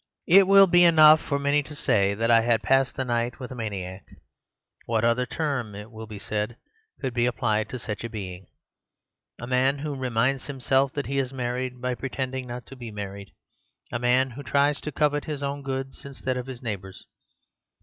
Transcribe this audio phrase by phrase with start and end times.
[0.25, 3.51] "It will be enough for many to say that I had passed a night with
[3.51, 4.03] a maniac.
[4.87, 6.57] What other term, it will be said,
[6.99, 8.47] could be applied to such a being?
[9.39, 13.29] A man who reminds himself that he is married by pretending not to be married!
[13.91, 17.05] A man who tries to covet his own goods instead of his neighbor's!